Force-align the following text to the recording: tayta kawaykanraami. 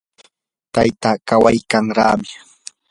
tayta 0.73 1.11
kawaykanraami. 1.27 2.29